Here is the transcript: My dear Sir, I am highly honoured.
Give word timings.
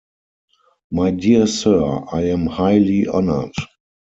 My 0.89 1.11
dear 1.11 1.45
Sir, 1.45 2.05
I 2.11 2.23
am 2.23 2.47
highly 2.47 3.07
honoured. 3.07 3.53